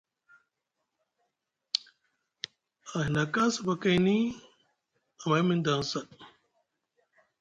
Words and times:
Ahinaka 2.97 3.41
sapakayni 3.53 4.17
amay 5.23 5.43
miŋ 5.47 5.59
daŋ 5.65 5.81
saa. 5.91 6.07